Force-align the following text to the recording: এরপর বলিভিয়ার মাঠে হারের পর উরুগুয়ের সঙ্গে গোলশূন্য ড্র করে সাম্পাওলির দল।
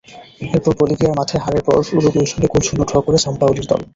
এরপর 0.47 0.73
বলিভিয়ার 0.79 1.17
মাঠে 1.19 1.37
হারের 1.43 1.63
পর 1.65 1.75
উরুগুয়ের 1.91 2.29
সঙ্গে 2.31 2.51
গোলশূন্য 2.53 2.81
ড্র 2.89 2.97
করে 3.05 3.17
সাম্পাওলির 3.25 3.67
দল। 3.71 3.81